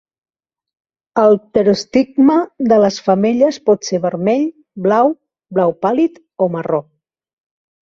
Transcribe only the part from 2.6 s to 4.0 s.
de les femelles pot